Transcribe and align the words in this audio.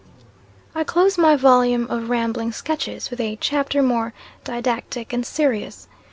I 0.73 0.83
CLOSE 0.83 1.19
my 1.19 1.35
volume 1.35 1.85
of 1.91 2.09
rambling 2.09 2.53
sketches, 2.53 3.11
with 3.11 3.19
a 3.21 3.35
chapter 3.35 3.83
more 3.83 4.13
didactic 4.43 5.13
and 5.13 5.23
serious. 5.23 5.87